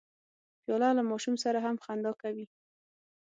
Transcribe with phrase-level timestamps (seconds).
[0.63, 2.45] پیاله له ماشوم سره هم خندا کوي.